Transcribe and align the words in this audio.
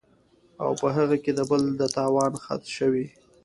او 0.63 0.71
پۀ 0.79 0.87
هغې 0.97 1.17
کې 1.23 1.31
د 1.35 1.39
بل 1.49 1.61
د 1.79 1.81
تاوان 1.95 2.33
خدشه 2.43 2.85
وي 2.93 3.07